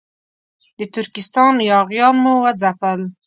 د 0.77 0.79
ترکستان 0.95 1.55
یاغیان 1.71 2.15
مو 2.23 2.33
وځپل. 2.43 2.99